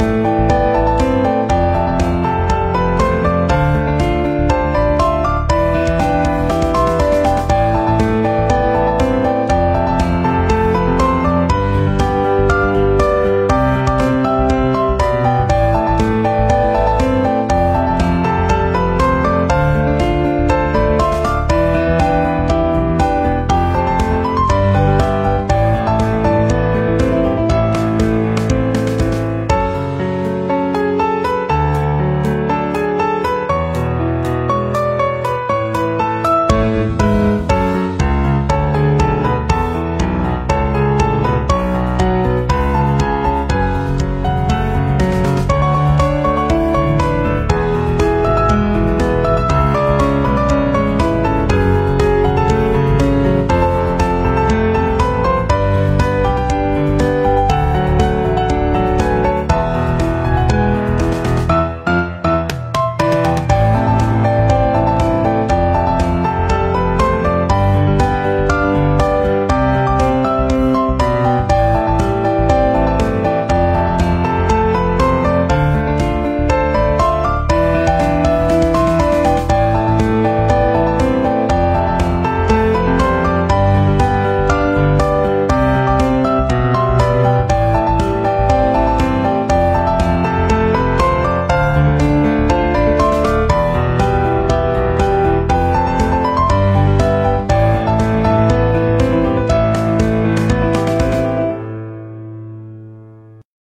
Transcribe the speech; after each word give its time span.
you 0.00 0.35